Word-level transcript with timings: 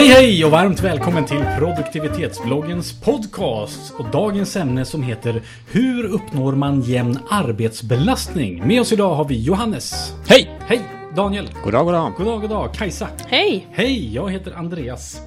Hej 0.00 0.08
hej 0.08 0.44
och 0.44 0.50
varmt 0.50 0.80
välkommen 0.80 1.24
till 1.24 1.44
produktivitetsbloggens 1.58 3.00
podcast 3.00 3.94
och 3.98 4.10
dagens 4.10 4.56
ämne 4.56 4.84
som 4.84 5.02
heter 5.02 5.42
Hur 5.70 6.04
uppnår 6.04 6.52
man 6.52 6.82
jämn 6.82 7.18
arbetsbelastning? 7.28 8.66
Med 8.66 8.80
oss 8.80 8.92
idag 8.92 9.14
har 9.14 9.24
vi 9.24 9.42
Johannes. 9.42 10.12
Hej! 10.28 10.58
Hej! 10.60 10.80
Daniel. 11.16 11.48
God 11.64 11.72
dag, 11.72 11.84
god 11.84 11.94
dag. 11.94 12.12
God 12.16 12.26
dag, 12.26 12.40
god 12.40 12.50
dag. 12.50 12.74
Kajsa. 12.74 13.08
Hej! 13.26 13.66
Hej, 13.72 14.14
jag 14.14 14.30
heter 14.30 14.52
Andreas. 14.52 15.20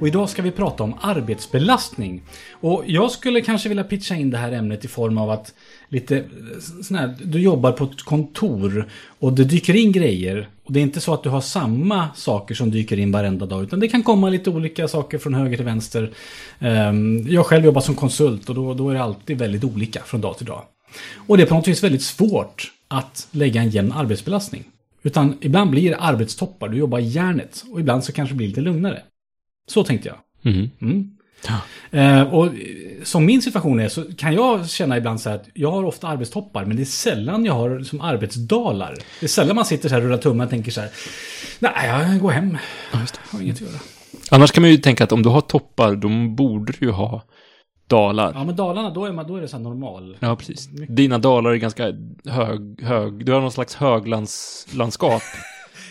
Och 0.00 0.08
idag 0.08 0.28
ska 0.28 0.42
vi 0.42 0.50
prata 0.50 0.82
om 0.82 0.94
arbetsbelastning. 1.00 2.22
Och 2.52 2.84
jag 2.86 3.10
skulle 3.10 3.40
kanske 3.40 3.68
vilja 3.68 3.84
pitcha 3.84 4.14
in 4.14 4.30
det 4.30 4.38
här 4.38 4.52
ämnet 4.52 4.84
i 4.84 4.88
form 4.88 5.18
av 5.18 5.30
att 5.30 5.54
lite 5.88 6.16
eh, 6.16 6.24
sån 6.82 6.96
här, 6.96 7.14
du 7.24 7.40
jobbar 7.40 7.72
på 7.72 7.84
ett 7.84 8.02
kontor 8.02 8.88
och 9.18 9.32
det 9.32 9.44
dyker 9.44 9.76
in 9.76 9.92
grejer. 9.92 10.48
Och 10.64 10.72
det 10.72 10.80
är 10.80 10.82
inte 10.82 11.00
så 11.00 11.14
att 11.14 11.22
du 11.22 11.28
har 11.28 11.40
samma 11.40 12.08
saker 12.14 12.54
som 12.54 12.70
dyker 12.70 12.98
in 12.98 13.12
varenda 13.12 13.46
dag, 13.46 13.62
utan 13.62 13.80
det 13.80 13.88
kan 13.88 14.02
komma 14.02 14.28
lite 14.28 14.50
olika 14.50 14.88
saker 14.88 15.18
från 15.18 15.34
höger 15.34 15.56
till 15.56 15.66
vänster. 15.66 16.10
Ehm, 16.58 17.26
jag 17.28 17.46
själv 17.46 17.64
jobbar 17.64 17.80
som 17.80 17.94
konsult 17.94 18.48
och 18.48 18.54
då, 18.54 18.74
då 18.74 18.90
är 18.90 18.94
det 18.94 19.02
alltid 19.02 19.38
väldigt 19.38 19.64
olika 19.64 20.00
från 20.00 20.20
dag 20.20 20.38
till 20.38 20.46
dag. 20.46 20.62
Och 21.26 21.36
det 21.36 21.42
är 21.42 21.46
på 21.46 21.54
något 21.54 21.68
vis 21.68 21.84
väldigt 21.84 22.02
svårt 22.02 22.72
att 22.88 23.28
lägga 23.30 23.60
en 23.60 23.70
jämn 23.70 23.92
arbetsbelastning. 23.92 24.64
Utan 25.02 25.38
ibland 25.40 25.70
blir 25.70 25.90
det 25.90 25.96
arbetstoppar, 25.96 26.68
du 26.68 26.76
jobbar 26.76 26.98
järnet. 26.98 27.64
Och 27.70 27.80
ibland 27.80 28.04
så 28.04 28.12
kanske 28.12 28.34
det 28.34 28.36
blir 28.36 28.48
lite 28.48 28.60
lugnare. 28.60 29.02
Så 29.66 29.84
tänkte 29.84 30.08
jag. 30.08 30.18
Mhm. 30.52 30.70
Mm. 30.80 31.10
Eh, 31.90 32.34
och 32.34 32.48
som 33.02 33.26
min 33.26 33.42
situation 33.42 33.80
är 33.80 33.88
så 33.88 34.04
kan 34.18 34.34
jag 34.34 34.70
känna 34.70 34.96
ibland 34.96 35.20
så 35.20 35.28
här 35.28 35.36
att 35.36 35.48
jag 35.54 35.70
har 35.70 35.84
ofta 35.84 36.08
arbetstoppar 36.08 36.64
men 36.64 36.76
det 36.76 36.82
är 36.82 36.84
sällan 36.84 37.44
jag 37.44 37.52
har 37.52 37.80
som 37.80 38.00
arbetsdalar. 38.00 38.94
Det 39.20 39.26
är 39.26 39.28
sällan 39.28 39.56
man 39.56 39.64
sitter 39.64 39.88
så 39.88 39.94
här 39.94 40.02
och 40.02 40.08
rullar 40.08 40.22
tummen 40.22 40.44
och 40.44 40.50
tänker 40.50 40.70
så 40.70 40.80
här. 40.80 40.90
Nej, 41.58 42.10
jag 42.10 42.20
går 42.20 42.30
hem. 42.30 42.58
Jag 42.92 42.98
har 43.30 43.40
inget 43.42 43.56
att 43.56 43.60
göra. 43.60 43.80
Annars 44.30 44.52
kan 44.52 44.62
man 44.62 44.70
ju 44.70 44.76
tänka 44.76 45.04
att 45.04 45.12
om 45.12 45.22
du 45.22 45.28
har 45.28 45.40
toppar, 45.40 45.94
då 45.94 46.08
borde 46.34 46.72
du 46.72 46.86
ju 46.86 46.92
ha 46.92 47.22
dalar. 47.86 48.32
Ja, 48.34 48.44
men 48.44 48.56
Dalarna 48.56 48.90
då 48.90 49.04
är, 49.04 49.12
man, 49.12 49.26
då 49.26 49.36
är 49.36 49.40
det 49.40 49.48
så 49.48 49.56
här 49.56 49.64
normal. 49.64 50.16
Ja, 50.20 50.36
precis. 50.36 50.68
Dina 50.88 51.18
dalar 51.18 51.50
är 51.50 51.56
ganska 51.56 51.84
hög, 52.24 52.82
hög. 52.82 53.26
Du 53.26 53.32
har 53.32 53.40
någon 53.40 53.52
slags 53.52 53.74
höglandslandskap. 53.74 55.22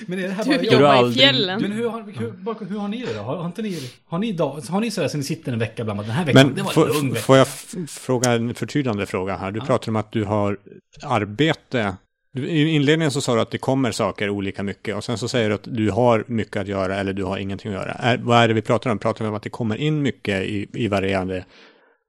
Men 0.08 0.19
är 0.19 0.23
det 0.27 0.30
här 0.33 0.44
Du 0.44 0.49
bara 0.49 0.63
Gör 0.63 0.72
jag? 0.72 0.73
jobbar 0.73 0.95
i 0.95 0.97
aldrig- 0.97 1.17
fjällen. 1.17 1.61
Men 1.61 1.72
hur 1.72 1.89
har, 1.89 2.02
hur, 2.02 2.66
hur 2.69 2.80
har 2.80 2.88
ni 2.88 3.05
det 3.05 3.13
då? 3.13 3.19
Har, 3.19 3.38
har 3.38 3.45
inte 3.45 3.61
ni, 3.61 3.91
har 4.05 4.19
ni, 4.19 4.31
dag, 4.31 4.61
har 4.69 4.80
ni 4.81 4.91
sådär 4.91 5.08
så 5.08 5.17
ni 5.17 5.23
sitter 5.23 5.53
en 5.53 5.59
vecka 5.59 5.83
bland 5.83 6.00
att 6.00 6.05
den 6.05 6.16
här 6.16 6.25
veckan, 6.25 6.47
det 6.47 6.53
Men 6.55 6.66
var 6.66 6.72
får, 6.72 6.88
en 6.89 6.94
lugn 6.94 7.09
vecka. 7.09 7.22
får 7.22 7.38
jag 7.38 7.47
fråga 7.88 8.31
en 8.31 8.53
förtydligande 8.55 9.05
fråga 9.05 9.35
här? 9.38 9.52
Du 9.52 9.61
pratar 9.61 9.89
om 9.91 9.95
att 9.95 10.11
du 10.11 10.23
har 10.23 10.58
arbete. 11.03 11.95
Du, 12.33 12.47
I 12.47 12.69
inledningen 12.69 13.11
så 13.11 13.22
sa 13.22 13.35
du 13.35 13.41
att 13.41 13.52
det 13.52 13.58
kommer 13.58 13.91
saker 13.91 14.30
olika 14.30 14.63
mycket 14.63 14.95
och 14.95 15.03
sen 15.03 15.17
så 15.17 15.27
säger 15.27 15.50
du 15.50 15.55
att 15.55 15.63
du 15.63 15.91
har 15.91 16.23
mycket 16.28 16.57
att 16.61 16.67
göra 16.67 16.95
eller 16.95 17.13
du 17.13 17.23
har 17.23 17.38
ingenting 17.38 17.72
att 17.73 17.78
göra. 17.81 17.91
Är, 17.91 18.17
vad 18.17 18.38
är 18.44 18.47
det 18.47 18.53
vi 18.53 18.61
pratar 18.61 18.89
om? 18.91 19.00
Pratar 19.00 19.25
vi 19.25 19.30
om 19.30 19.35
att 19.35 19.44
det 19.44 19.50
kommer 19.50 19.75
in 19.75 20.02
mycket 20.02 20.44
i, 20.44 20.67
i 20.73 20.88
varierande, 20.88 21.45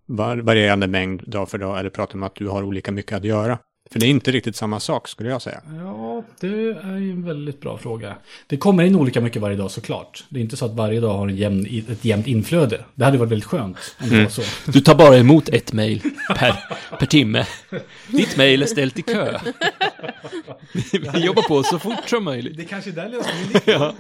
var, 0.07 0.37
varierande 0.37 0.87
mängd 0.87 1.23
dag 1.27 1.49
för 1.51 1.59
dag 1.59 1.79
eller 1.79 1.91
pratar 1.91 2.13
vi 2.15 2.19
om 2.19 2.23
att 2.23 2.35
du 2.35 2.49
har 2.49 2.63
olika 2.63 2.93
mycket 2.93 3.13
att 3.17 3.25
göra? 3.25 3.59
För 3.91 4.01
det 4.01 4.07
är 4.07 4.11
inte 4.11 4.31
riktigt 4.31 4.57
samma 4.57 4.81
sak 4.81 5.09
skulle 5.09 5.29
jag 5.31 5.43
säga. 5.43 5.61
Ja, 5.67 5.91
det 6.41 6.47
är 6.47 6.99
ju 6.99 7.11
en 7.11 7.25
väldigt 7.25 7.61
bra 7.61 7.79
fråga. 7.79 8.15
Det 8.47 8.57
kommer 8.57 8.85
in 8.85 8.97
olika 8.97 9.21
mycket 9.21 9.43
varje 9.43 9.57
dag 9.57 9.71
såklart. 9.71 10.25
Det 10.29 10.39
är 10.39 10.43
inte 10.43 10.57
så 10.57 10.65
att 10.65 10.75
varje 10.75 11.01
dag 11.01 11.15
har 11.15 11.29
en 11.29 11.37
jämn, 11.37 11.85
ett 11.89 12.05
jämnt 12.05 12.27
inflöde. 12.27 12.85
Det 12.95 13.05
hade 13.05 13.19
varit 13.19 13.33
väldigt 13.33 13.49
skönt 13.49 13.97
om 14.03 14.11
det 14.11 14.23
var 14.23 14.31
så. 14.31 14.71
Du 14.73 14.81
tar 14.81 14.95
bara 14.95 15.17
emot 15.17 15.49
ett 15.49 15.73
mejl 15.73 16.01
per, 16.29 16.55
per 16.99 17.07
timme. 17.07 17.47
Ditt 18.09 18.37
mejl 18.37 18.63
är 18.63 18.67
ställt 18.67 18.99
i 18.99 19.03
kö. 19.03 19.39
Vi 20.93 21.25
jobbar 21.25 21.43
på 21.43 21.63
så 21.63 21.79
fort 21.79 22.09
som 22.09 22.25
möjligt. 22.25 22.57
Det 22.57 22.63
är 22.63 22.67
kanske 22.67 22.91
är 22.91 22.95
där 22.95 23.09
lösningen 23.09 23.49
ligger. 23.49 23.95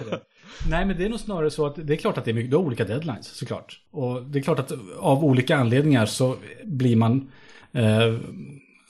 Nej, 0.68 0.86
men 0.86 0.96
det 0.96 1.04
är 1.04 1.08
nog 1.08 1.20
snarare 1.20 1.50
så 1.50 1.66
att 1.66 1.74
det 1.76 1.94
är 1.94 1.96
klart 1.96 2.18
att 2.18 2.24
det 2.24 2.30
är 2.30 2.32
mycket, 2.32 2.50
du 2.50 2.56
har 2.56 2.64
olika 2.64 2.84
deadlines 2.84 3.26
såklart. 3.26 3.80
Och 3.90 4.22
det 4.22 4.38
är 4.38 4.42
klart 4.42 4.58
att 4.58 4.72
av 4.98 5.24
olika 5.24 5.56
anledningar 5.56 6.06
så 6.06 6.36
blir 6.64 6.96
man 6.96 7.30
eh, 7.72 8.14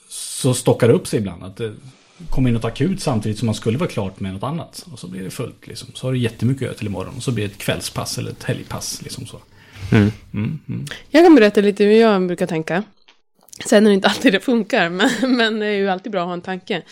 så 0.08 0.54
stockar 0.54 0.88
det 0.88 0.94
upp 0.94 1.06
sig 1.06 1.19
ibland. 1.19 1.42
Att 1.42 1.60
kommer 2.30 2.48
in 2.48 2.54
något 2.54 2.64
akut 2.64 3.00
samtidigt 3.00 3.38
som 3.38 3.47
man 3.47 3.54
skulle 3.54 3.78
vara 3.78 3.91
klart 3.91 4.20
med 4.20 4.32
något 4.32 4.42
annat. 4.42 4.86
Och 4.92 4.98
så 4.98 5.08
blir 5.08 5.22
det 5.25 5.30
fullt 5.30 5.66
liksom. 5.66 5.88
Så 5.94 6.06
har 6.06 6.12
du 6.12 6.19
jättemycket 6.19 6.62
att 6.62 6.66
göra 6.66 6.75
till 6.75 6.86
imorgon. 6.86 7.14
Och 7.16 7.22
så 7.22 7.32
blir 7.32 7.48
det 7.48 7.52
ett 7.54 7.58
kvällspass 7.58 8.19
eller 8.19 8.30
ett 8.30 8.42
helgpass 8.42 9.02
liksom 9.02 9.26
så. 9.26 9.41
Mm, 9.92 10.10
mm. 10.34 10.86
Jag 11.10 11.25
kan 11.25 11.34
berätta 11.34 11.60
lite 11.60 11.84
hur 11.84 12.00
jag 12.00 12.26
brukar 12.26 12.47
tänka. 12.47 12.82
Sen 13.66 13.86
är 13.86 13.91
det 13.91 13.94
inte 13.94 14.08
alltid 14.08 14.32
det 14.32 14.41
funkar, 14.41 14.88
men, 15.20 15.36
men 15.36 15.58
det 15.58 15.66
är 15.66 15.76
ju 15.76 15.88
alltid 15.88 16.12
bra 16.12 16.20
att 16.20 16.26
ha 16.26 16.32
en 16.32 16.41
tanke. 16.41 16.82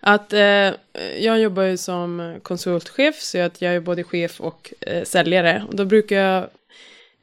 Att 0.00 0.32
eh, 0.32 0.72
jag 1.18 1.40
jobbar 1.40 1.62
ju 1.62 1.76
som 1.76 2.38
konsultchef, 2.42 3.20
så 3.20 3.38
att 3.38 3.62
jag 3.62 3.74
är 3.74 3.80
både 3.80 4.04
chef 4.04 4.40
och 4.40 4.72
eh, 4.80 5.04
säljare. 5.04 5.64
Och 5.68 5.76
då 5.76 5.84
brukar 5.84 6.16
jag 6.16 6.48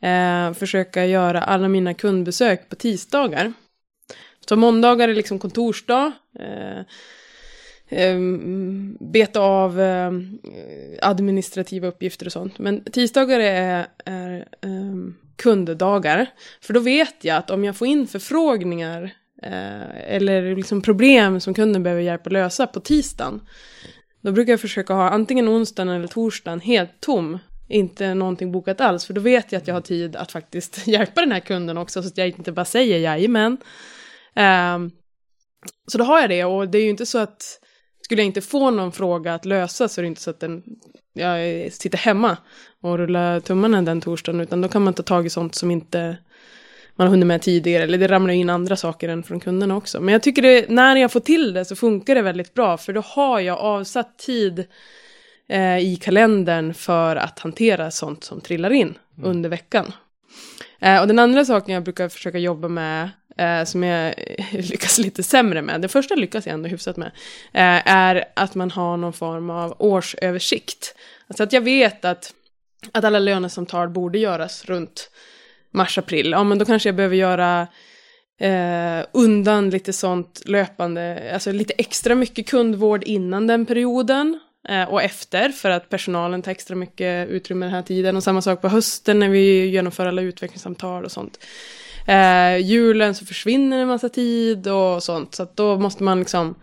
eh, 0.01 0.53
försöka 0.53 1.05
göra 1.05 1.41
alla 1.41 1.67
mina 1.67 1.93
kundbesök 1.93 2.69
på 2.69 2.75
tisdagar. 2.75 3.53
Så 4.49 4.55
måndagar 4.55 5.09
är 5.09 5.13
liksom 5.13 5.39
kontorsdag. 5.39 6.11
Eh, 7.89 8.19
beta 8.99 9.39
av 9.39 9.81
eh, 9.81 10.11
administrativa 11.01 11.87
uppgifter 11.87 12.25
och 12.25 12.31
sånt. 12.31 12.59
Men 12.59 12.83
tisdagar 12.83 13.39
är, 13.39 13.87
är 14.05 14.37
eh, 14.61 14.95
kunddagar. 15.35 16.29
För 16.61 16.73
då 16.73 16.79
vet 16.79 17.15
jag 17.21 17.37
att 17.37 17.51
om 17.51 17.63
jag 17.63 17.75
får 17.75 17.87
in 17.87 18.07
förfrågningar 18.07 19.03
eh, 19.43 20.13
eller 20.15 20.55
liksom 20.55 20.81
problem 20.81 21.39
som 21.39 21.53
kunden 21.53 21.83
behöver 21.83 22.01
hjälp 22.01 22.27
att 22.27 22.33
lösa 22.33 22.67
på 22.67 22.79
tisdagen. 22.79 23.41
Då 24.21 24.31
brukar 24.31 24.53
jag 24.53 24.61
försöka 24.61 24.93
ha 24.93 25.09
antingen 25.09 25.49
onsdagen 25.49 25.89
eller 25.89 26.07
torsdagen 26.07 26.59
helt 26.59 26.99
tom. 26.99 27.39
Inte 27.67 28.13
någonting 28.13 28.51
bokat 28.51 28.81
alls. 28.81 29.05
För 29.05 29.13
då 29.13 29.21
vet 29.21 29.51
jag 29.51 29.61
att 29.61 29.67
jag 29.67 29.75
har 29.75 29.81
tid 29.81 30.15
att 30.15 30.31
faktiskt 30.31 30.87
hjälpa 30.87 31.21
den 31.21 31.31
här 31.31 31.39
kunden 31.39 31.77
också. 31.77 32.01
Så 32.01 32.07
att 32.07 32.17
jag 32.17 32.27
inte 32.27 32.51
bara 32.51 32.65
säger 32.65 32.97
jajamän. 32.97 33.57
Um, 34.35 34.91
så 35.87 35.97
då 35.97 36.03
har 36.03 36.21
jag 36.21 36.29
det 36.29 36.45
och 36.45 36.69
det 36.69 36.77
är 36.77 36.83
ju 36.83 36.89
inte 36.89 37.05
så 37.05 37.17
att 37.17 37.59
skulle 38.05 38.21
jag 38.21 38.25
inte 38.25 38.41
få 38.41 38.69
någon 38.69 38.91
fråga 38.91 39.33
att 39.33 39.45
lösa 39.45 39.87
så 39.87 40.01
är 40.01 40.03
det 40.03 40.07
inte 40.07 40.21
så 40.21 40.29
att 40.29 40.39
den, 40.39 40.63
jag 41.13 41.71
sitter 41.73 41.97
hemma 41.97 42.37
och 42.81 42.97
rullar 42.97 43.39
tummarna 43.39 43.81
den 43.81 44.01
torsdagen 44.01 44.41
utan 44.41 44.61
då 44.61 44.67
kan 44.67 44.83
man 44.83 44.93
ta 44.93 45.03
tag 45.03 45.25
i 45.25 45.29
sånt 45.29 45.55
som 45.55 45.71
inte 45.71 46.17
man 46.95 47.07
har 47.07 47.11
hunnit 47.11 47.27
med 47.27 47.41
tidigare 47.41 47.83
eller 47.83 47.97
det 47.97 48.07
ramlar 48.07 48.33
in 48.33 48.49
andra 48.49 48.75
saker 48.75 49.09
än 49.09 49.23
från 49.23 49.39
kunderna 49.39 49.77
också. 49.77 50.01
Men 50.01 50.11
jag 50.11 50.23
tycker 50.23 50.41
det, 50.41 50.69
när 50.69 50.95
jag 50.95 51.11
får 51.11 51.19
till 51.19 51.53
det 51.53 51.65
så 51.65 51.75
funkar 51.75 52.15
det 52.15 52.21
väldigt 52.21 52.53
bra 52.53 52.77
för 52.77 52.93
då 52.93 53.01
har 53.01 53.39
jag 53.39 53.57
avsatt 53.59 54.17
tid 54.17 54.65
eh, 55.49 55.77
i 55.77 55.99
kalendern 56.01 56.73
för 56.73 57.15
att 57.15 57.39
hantera 57.39 57.91
sånt 57.91 58.23
som 58.23 58.41
trillar 58.41 58.71
in 58.71 58.97
under 59.23 59.49
veckan. 59.49 59.93
Eh, 60.79 61.01
och 61.01 61.07
den 61.07 61.19
andra 61.19 61.45
saken 61.45 61.73
jag 61.73 61.83
brukar 61.83 62.09
försöka 62.09 62.37
jobba 62.37 62.67
med, 62.67 63.09
eh, 63.37 63.63
som 63.63 63.83
jag 63.83 64.13
lyckas 64.51 64.97
lite 64.97 65.23
sämre 65.23 65.61
med, 65.61 65.81
det 65.81 65.87
första 65.87 66.15
lyckas 66.15 66.45
jag 66.45 66.53
ändå 66.53 66.69
hyfsat 66.69 66.97
med, 66.97 67.11
eh, 67.53 67.93
är 67.93 68.25
att 68.35 68.55
man 68.55 68.71
har 68.71 68.97
någon 68.97 69.13
form 69.13 69.49
av 69.49 69.75
årsöversikt. 69.79 70.95
Alltså 71.27 71.43
att 71.43 71.53
jag 71.53 71.61
vet 71.61 72.05
att, 72.05 72.33
att 72.91 73.03
alla 73.03 73.19
lönesamtal 73.19 73.89
borde 73.89 74.19
göras 74.19 74.65
runt 74.65 75.09
mars-april. 75.71 76.31
Ja, 76.31 76.43
men 76.43 76.57
då 76.57 76.65
kanske 76.65 76.89
jag 76.89 76.95
behöver 76.95 77.15
göra 77.15 77.67
eh, 78.39 79.05
undan 79.11 79.69
lite 79.69 79.93
sånt 79.93 80.41
löpande, 80.45 81.31
alltså 81.33 81.51
lite 81.51 81.73
extra 81.77 82.15
mycket 82.15 82.47
kundvård 82.47 83.03
innan 83.03 83.47
den 83.47 83.65
perioden 83.65 84.39
eh, 84.69 84.83
och 84.83 85.03
efter 85.03 85.49
för 85.49 85.69
att 85.69 85.89
personalen 85.89 86.41
tar 86.41 86.51
extra 86.51 86.75
mycket 86.75 87.29
utrymme 87.29 87.65
den 87.65 87.75
här 87.75 87.81
tiden. 87.81 88.15
Och 88.15 88.23
samma 88.23 88.41
sak 88.41 88.61
på 88.61 88.67
hösten 88.67 89.19
när 89.19 89.29
vi 89.29 89.65
genomför 89.65 90.05
alla 90.05 90.21
utvecklingssamtal 90.21 91.05
och 91.05 91.11
sånt. 91.11 91.39
Eh, 92.07 92.57
julen 92.57 93.15
så 93.15 93.25
försvinner 93.25 93.79
en 93.79 93.87
massa 93.87 94.09
tid 94.09 94.67
och 94.67 95.03
sånt. 95.03 95.35
Så 95.35 95.43
att 95.43 95.57
då 95.57 95.79
måste 95.79 96.03
man 96.03 96.19
liksom 96.19 96.55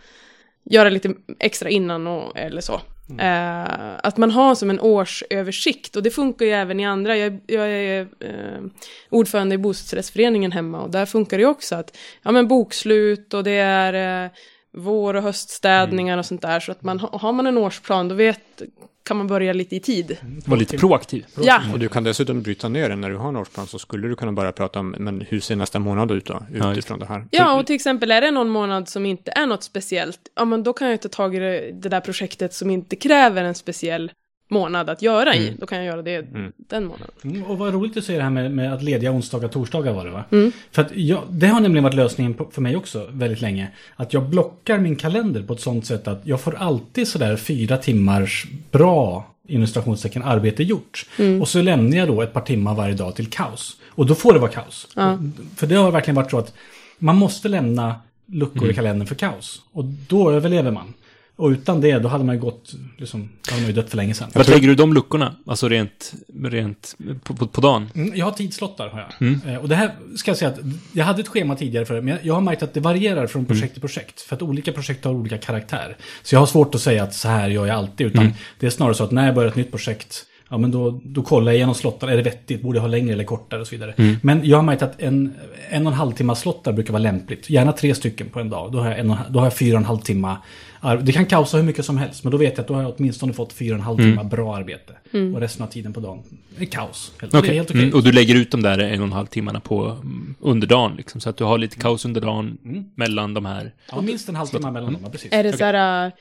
göra 0.65 0.89
lite 0.89 1.15
extra 1.39 1.69
innan 1.69 2.06
och, 2.06 2.39
eller 2.39 2.61
så. 2.61 2.81
Eh, 3.19 3.94
att 4.03 4.17
man 4.17 4.31
har 4.31 4.55
som 4.55 4.71
en 4.71 4.81
årsöversikt 4.81 5.97
och 5.97 6.03
det 6.03 6.11
funkar 6.11 6.47
ju 6.47 6.53
även 6.53 6.81
i 6.81 6.87
andra. 6.87 7.17
Jag, 7.17 7.41
jag 7.47 7.71
är 7.71 8.00
eh, 8.00 8.62
ordförande 9.11 9.55
i 9.55 9.59
bostadsrättsföreningen 9.59 10.53
hemma 10.53 10.81
och 10.83 10.91
där 10.91 11.06
funkar 11.06 11.37
det 11.37 11.43
ju 11.43 11.49
också 11.49 11.75
att 11.75 11.97
ja 12.23 12.33
men 12.33 12.49
bokslut 12.49 13.35
och 13.35 13.44
det 13.44 13.50
är 13.50 14.25
eh, 14.25 14.31
vår 14.73 15.15
och 15.15 15.23
höststädningar 15.23 16.19
och 16.19 16.27
sånt 16.27 16.43
där. 16.43 16.61
Så 16.61 16.73
att 16.73 16.83
man 16.83 17.01
har 17.01 17.33
man 17.33 17.47
en 17.47 17.59
årsplan 17.59 18.09
då 18.09 18.15
vet, 18.15 18.63
kan 19.05 19.17
man 19.17 19.27
börja 19.27 19.53
lite 19.53 19.77
i 19.77 19.81
tid. 19.81 20.17
Var 20.47 20.57
lite 20.57 20.79
proaktiv. 20.79 21.27
Ja, 21.41 21.61
Och 21.73 21.79
du 21.79 21.89
kan 21.89 22.05
dessutom 22.05 22.43
bryta 22.43 22.69
ner 22.69 22.89
den 22.89 23.01
när 23.01 23.11
du 23.11 23.17
har 23.17 23.29
en 23.29 23.37
årsplan 23.37 23.67
så 23.67 23.79
skulle 23.79 24.09
du 24.09 24.17
kunna 24.17 24.33
börja 24.33 24.53
prata 24.53 24.81
om 24.81 24.95
men 24.99 25.21
hur 25.21 25.41
ser 25.41 25.57
nästa 25.57 25.79
månad 25.79 26.11
ut 26.11 26.27
då 26.27 26.43
Ja, 26.55 26.73
utifrån 26.73 26.99
det 26.99 27.07
här. 27.07 27.27
Ja, 27.31 27.59
och 27.61 27.67
till 27.67 27.77
exempel 27.77 28.11
är 28.11 28.21
det 28.21 28.31
någon 28.31 28.49
månad 28.49 28.89
som 28.89 29.07
inte 29.07 29.31
är 29.31 29.47
något 29.47 29.63
speciellt, 29.63 30.21
ja 30.35 30.45
men 30.45 30.63
då 30.63 30.73
kan 30.73 30.91
jag 30.91 31.03
ta 31.03 31.09
tag 31.09 31.35
i 31.35 31.39
det, 31.39 31.71
det 31.73 31.89
där 31.89 32.01
projektet 32.01 32.55
som 32.55 32.71
inte 32.71 32.97
kräver 32.97 33.45
en 33.45 33.55
speciell 33.55 34.13
månad 34.53 34.91
att 34.91 35.03
göra 35.03 35.35
i. 35.35 35.47
Mm. 35.49 35.61
Då 35.61 35.67
kan 35.67 35.79
jag 35.79 35.87
göra 35.87 36.03
det 36.03 36.15
Mm. 36.15 36.53
den 36.57 36.85
månaden. 36.85 37.11
Mm, 37.25 37.43
och 37.45 37.59
vad 37.59 37.75
roligt 37.75 37.97
att 37.97 38.05
se 38.05 38.17
det 38.17 38.23
här 38.23 38.31
med, 38.31 38.51
med 38.51 38.73
att 38.75 38.83
lediga 38.83 39.13
onsdagar 39.13 39.45
och 39.45 39.53
torsdagar 39.53 39.93
var 39.93 40.05
det 40.05 40.11
va? 40.11 40.25
Mm. 40.31 40.53
För 40.71 40.83
att 40.83 40.97
jag, 40.97 41.23
det 41.31 41.47
har 41.47 41.61
nämligen 41.61 41.85
varit 41.85 41.95
lösningen 41.95 42.35
på, 42.35 42.49
för 42.53 42.63
mig 42.63 42.77
också 42.77 43.07
väldigt 43.11 43.41
länge. 43.41 43.69
Att 43.97 44.13
jag 44.13 44.23
blockar 44.23 44.79
min 44.79 44.97
kalender 44.97 45.43
på 45.43 45.53
ett 45.53 45.61
sånt 45.61 45.87
sätt 45.87 46.09
att 46.09 46.21
jag 46.25 46.41
får 46.41 46.55
alltid 46.55 47.09
sådär 47.09 47.37
fyra 47.37 47.77
timmars 47.77 48.47
bra 48.71 49.27
inom 49.49 49.67
citationstecken 49.67 50.23
arbete 50.23 50.63
gjort. 50.63 51.07
Mm. 51.19 51.41
Och 51.43 51.49
så 51.49 51.63
lämnar 51.63 51.97
jag 51.97 52.09
då 52.09 52.23
ett 52.23 52.33
par 52.33 52.41
timmar 52.41 52.75
varje 52.75 52.95
dag 52.95 53.17
till 53.17 53.27
kaos. 53.27 53.77
Och 53.89 54.07
då 54.07 54.15
får 54.15 54.33
det 54.33 54.39
vara 54.39 54.51
kaos. 54.51 54.89
Ja. 54.97 55.19
För 55.57 55.67
det 55.67 55.75
har 55.75 55.91
verkligen 55.91 56.15
varit 56.17 56.31
så 56.31 56.39
att 56.39 56.53
man 56.99 57.17
måste 57.17 57.49
lämna 57.49 57.95
luckor 58.27 58.71
i 58.71 58.75
kalendern 58.75 59.07
för 59.07 59.15
kaos. 59.15 59.63
Och 59.73 59.85
då 59.85 60.31
överlever 60.31 60.71
man. 60.71 60.95
Och 61.37 61.49
utan 61.49 61.81
det, 61.81 61.99
då 61.99 62.08
hade 62.08 62.25
man 62.25 62.34
ju 62.34 62.40
gått, 62.40 62.73
liksom, 62.99 63.29
hade 63.50 63.61
man 63.62 63.67
ju 63.70 63.73
dött 63.76 63.90
för 63.90 63.96
länge 63.96 64.14
sedan. 64.14 64.31
Vart 64.34 64.49
lägger 64.49 64.69
du 64.69 64.75
de 64.75 64.93
luckorna? 64.94 65.37
Alltså 65.46 65.69
rent, 65.69 66.12
rent 66.44 66.96
på, 67.25 67.34
på, 67.37 67.46
på 67.46 67.61
dagen? 67.61 67.90
Mm, 67.94 68.12
Jag 68.17 68.25
har 68.26 68.32
tidslottar 68.32 68.88
har 68.88 69.00
jag. 69.00 69.29
Mm. 69.29 69.40
Eh, 69.46 69.56
Och 69.56 69.69
det 69.69 69.75
här 69.76 69.93
ska 70.17 70.31
jag 70.31 70.38
säga 70.38 70.50
att 70.50 70.58
jag 70.93 71.05
hade 71.05 71.20
ett 71.20 71.29
schema 71.29 71.56
tidigare 71.56 71.84
för 71.87 71.94
det, 71.94 72.02
men 72.02 72.19
jag 72.23 72.34
har 72.34 72.40
märkt 72.40 72.62
att 72.62 72.75
det 72.75 72.81
varierar 72.81 73.26
från 73.26 73.46
projekt 73.46 73.73
till 73.73 73.81
projekt. 73.81 74.20
För 74.20 74.37
att 74.37 74.43
olika 74.43 74.73
projekt 74.73 75.05
har 75.05 75.12
olika 75.12 75.38
karaktär. 75.38 75.96
Så 76.23 76.34
jag 76.34 76.40
har 76.40 76.46
svårt 76.46 76.75
att 76.75 76.81
säga 76.81 77.02
att 77.02 77.14
så 77.14 77.29
här 77.29 77.49
gör 77.49 77.67
jag 77.67 77.76
alltid. 77.76 78.06
Utan 78.06 78.23
Mm. 78.25 78.37
det 78.61 78.67
är 78.67 78.70
snarare 78.70 78.94
så 78.94 79.05
att 79.05 79.11
när 79.11 79.26
jag 79.26 79.34
börjar 79.34 79.49
ett 79.50 79.56
nytt 79.56 79.70
projekt, 79.70 80.25
ja 80.53 80.59
men 80.59 80.71
då, 80.71 81.01
då 81.05 81.23
kollar 81.23 81.53
jag 81.53 81.57
igenom 81.57 81.75
slottar. 81.75 82.09
Är 82.09 82.17
det 82.17 82.23
vettigt? 82.23 82.63
Borde 82.63 82.77
jag 82.77 82.81
ha 82.83 82.89
längre 82.89 83.13
eller 83.13 83.25
kortare 83.25 83.61
och 83.61 83.67
så 83.67 83.75
vidare. 83.75 83.95
Mm. 83.97 84.17
Men 84.23 84.41
jag 84.45 84.57
har 84.59 84.63
märkt 84.63 84.83
att 84.83 85.03
en, 85.03 85.35
en 85.71 85.87
och 85.87 85.93
en 85.93 85.99
halv 85.99 86.13
timme 86.13 86.35
slottar 86.37 86.73
brukar 86.73 86.93
vara 86.93 87.03
lämpligt. 87.03 87.51
Gärna 87.51 87.73
tre 87.73 87.95
stycken 87.95 88.29
på 88.29 88.41
en 88.41 88.51
dag. 88.51 88.73
Då 88.73 88.79
har 88.79 88.91
jag, 88.91 88.99
en 88.99 89.11
och, 89.11 89.17
då 89.31 89.39
har 89.39 89.47
jag 89.47 89.57
fyra 89.57 89.75
och 89.75 89.81
en 89.81 89.85
halv 89.87 89.99
timme. 89.99 90.37
ar- 90.81 90.97
Det 90.97 91.13
kan 91.13 91.27
kaosa 91.27 91.57
hur 91.57 91.65
mycket 91.65 91.85
som 91.85 91.97
helst, 91.99 92.25
men 92.25 92.31
då 92.31 92.37
vet 92.39 92.53
jag 92.57 92.61
att 92.61 92.69
då 92.69 92.75
har 92.75 92.83
jag 92.83 92.93
åtminstone 92.99 93.33
fått 93.33 93.53
fyra 93.53 93.75
och 93.75 93.79
en 93.79 93.85
halv 93.85 93.97
timme 93.97 94.25
bra 94.25 94.57
arbete. 94.57 94.93
Och 95.35 95.41
resten 95.41 95.63
av 95.63 95.71
tiden 95.71 95.93
på 95.93 96.01
dagen 96.01 96.23
är 96.59 96.65
kaos. 96.65 97.13
Det 97.21 97.27
Okej. 97.39 97.51
är 97.51 97.55
helt 97.55 97.71
okej. 97.71 97.83
Mm, 97.83 97.95
och 97.95 98.03
du 98.03 98.13
lägger 98.13 98.35
ut 98.35 98.51
de 98.51 98.63
där 98.63 98.79
en 98.79 99.01
och 99.01 99.07
en 99.07 99.13
halv 99.13 99.27
timmarna 99.27 99.61
på 99.61 99.85
mm, 99.85 100.35
under 100.41 100.67
dagen, 100.67 100.95
liksom, 100.97 101.21
så 101.21 101.31
att 101.31 101.37
du 101.37 101.45
har 101.45 101.59
lite 101.59 101.77
kaos 101.77 102.05
under 102.05 102.21
dagen 102.21 102.59
Mm. 102.65 102.85
mellan 102.95 103.35
de 103.35 103.45
här. 103.47 103.73
Ja, 103.93 104.01
minst 104.01 104.29
en 104.29 104.37
halvtimme 104.37 104.71
mellan 104.71 104.93
dem, 104.93 105.03
precis. 105.13 105.33
Är 105.33 105.43
det 105.43 105.53
så 105.59 105.65
här, 105.65 106.13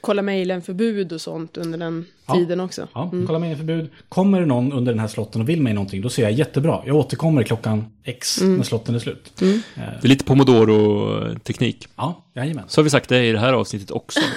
kolla 0.00 0.22
mejlen-förbud 0.22 1.12
och 1.12 1.20
sånt 1.20 1.56
under 1.56 1.78
den 1.78 2.06
Ja. 2.26 2.34
tiden 2.34 2.60
också? 2.60 2.88
Ja, 2.94 3.10
kolla 3.26 3.38
mejlförbud. 3.38 3.90
Kommer 4.08 4.40
det 4.40 4.46
någon 4.46 4.72
under 4.72 4.92
den 4.92 5.00
här 5.00 5.08
slotten 5.08 5.40
och 5.40 5.48
vill 5.48 5.62
mig 5.62 5.74
någonting, 5.74 6.02
då 6.02 6.08
säger 6.10 6.28
jag 6.28 6.38
jättebra. 6.38 6.82
Jag 6.86 6.96
återkommer 6.96 7.42
klockan 7.42 7.84
X 8.04 8.40
när 8.40 8.62
slotten 8.62 8.94
är 8.94 8.98
slut. 8.98 9.32
Eh, 9.42 9.48
Det 9.76 10.04
är 10.04 10.08
lite 10.08 10.24
Pomodoro-teknik. 10.24 11.88
Ja, 11.96 12.24
jajamän. 12.34 12.64
Så 12.68 12.80
har 12.80 12.84
vi 12.84 12.90
sagt 12.90 13.08
det 13.08 13.24
i 13.26 13.32
det 13.32 13.38
här 13.38 13.52
avsnittet 13.52 13.90
också. 13.90 14.20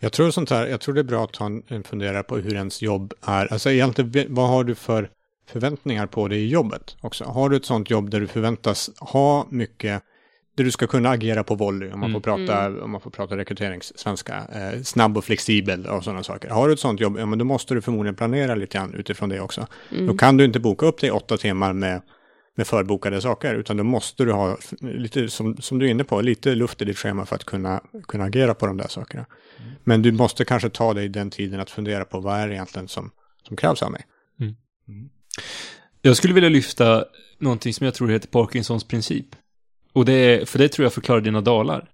Jag 0.00 0.12
tror 0.12 0.30
sånt 0.30 0.50
här, 0.50 0.66
jag 0.66 0.80
tror 0.80 0.94
det 0.94 1.00
är 1.00 1.04
bra 1.04 1.24
att 1.24 1.32
ta 1.32 1.46
en, 1.46 1.82
fundera 1.84 2.22
på 2.22 2.36
hur 2.36 2.54
ens 2.54 2.82
jobb 2.82 3.12
är. 3.26 3.52
Alltså 3.52 3.70
egentligen, 3.70 4.34
vad 4.34 4.48
har 4.48 4.64
du 4.64 4.74
för 4.74 5.10
förväntningar 5.48 6.06
på 6.06 6.28
dig 6.28 6.38
i 6.38 6.48
jobbet 6.48 6.96
också? 7.00 7.24
Har 7.24 7.48
du 7.48 7.56
ett 7.56 7.64
sånt 7.64 7.90
jobb 7.90 8.10
där 8.10 8.20
du 8.20 8.26
förväntas 8.26 8.90
ha 9.00 9.46
mycket, 9.50 10.02
där 10.58 10.64
du 10.64 10.70
ska 10.70 10.86
kunna 10.86 11.10
agera 11.10 11.44
på 11.44 11.54
volley, 11.54 11.92
om 11.92 12.00
man 12.00 12.12
får 12.12 12.20
prata, 12.20 12.82
om 12.82 12.90
man 12.90 13.00
får 13.00 13.10
prata 13.10 13.36
rekryteringssvenska, 13.36 14.36
eh, 14.36 14.82
snabb 14.82 15.16
och 15.16 15.24
flexibel 15.24 15.86
och 15.86 16.04
sådana 16.04 16.22
saker. 16.22 16.50
Har 16.50 16.68
du 16.68 16.74
ett 16.74 16.80
sånt 16.80 17.00
jobb, 17.00 17.18
ja 17.18 17.26
men 17.26 17.38
då 17.38 17.44
måste 17.44 17.74
du 17.74 17.80
förmodligen 17.80 18.14
planera 18.14 18.54
lite 18.54 18.78
grann 18.78 18.94
utifrån 18.94 19.28
det 19.28 19.40
också. 19.40 19.66
Då 19.90 20.14
kan 20.14 20.36
du 20.36 20.44
inte 20.44 20.60
boka 20.60 20.86
upp 20.86 21.00
dig 21.00 21.10
åtta 21.10 21.36
timmar 21.36 21.72
med 21.72 22.02
med 22.58 22.66
förbokade 22.66 23.20
saker, 23.20 23.54
utan 23.54 23.76
då 23.76 23.84
måste 23.84 24.24
du 24.24 24.32
ha, 24.32 24.58
lite 24.80 25.28
som, 25.28 25.56
som 25.56 25.78
du 25.78 25.86
är 25.86 25.90
inne 25.90 26.04
på, 26.04 26.20
lite 26.20 26.54
luft 26.54 26.82
i 26.82 26.84
ditt 26.84 26.98
schema 26.98 27.26
för 27.26 27.36
att 27.36 27.44
kunna, 27.44 27.80
kunna 28.08 28.24
agera 28.24 28.54
på 28.54 28.66
de 28.66 28.76
där 28.76 28.88
sakerna. 28.88 29.26
Men 29.84 30.02
du 30.02 30.12
måste 30.12 30.44
kanske 30.44 30.70
ta 30.70 30.94
dig 30.94 31.08
den 31.08 31.30
tiden 31.30 31.60
att 31.60 31.70
fundera 31.70 32.04
på 32.04 32.20
vad 32.20 32.36
är 32.36 32.48
det 32.48 32.54
egentligen 32.54 32.88
som, 32.88 33.10
som 33.48 33.56
krävs 33.56 33.82
av 33.82 33.90
mig. 33.90 34.06
Jag 36.02 36.16
skulle 36.16 36.34
vilja 36.34 36.48
lyfta 36.48 37.04
någonting 37.38 37.74
som 37.74 37.84
jag 37.84 37.94
tror 37.94 38.08
heter 38.08 38.28
Parkinsons 38.28 38.84
princip. 38.84 39.26
Och 39.98 40.04
det 40.04 40.48
för 40.48 40.58
det 40.58 40.68
tror 40.68 40.84
jag 40.84 40.92
förklarar 40.92 41.20
dina 41.20 41.40
dalar. 41.40 41.90